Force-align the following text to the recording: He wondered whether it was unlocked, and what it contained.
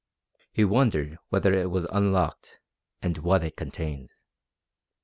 He 0.51 0.65
wondered 0.65 1.19
whether 1.29 1.53
it 1.53 1.69
was 1.69 1.85
unlocked, 1.91 2.59
and 3.03 3.19
what 3.19 3.43
it 3.43 3.55
contained. 3.55 4.11